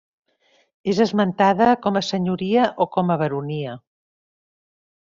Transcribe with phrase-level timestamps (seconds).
[0.93, 3.77] És esmentada com a senyoria o com a baronia.